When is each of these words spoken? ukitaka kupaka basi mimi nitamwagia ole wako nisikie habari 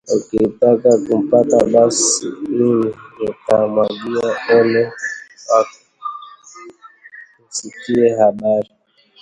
ukitaka 0.15 0.91
kupaka 1.05 1.57
basi 1.73 2.25
mimi 2.55 2.89
nitamwagia 3.17 4.27
ole 4.57 4.83
wako 5.49 5.79
nisikie 7.37 8.07
habari 8.19 8.71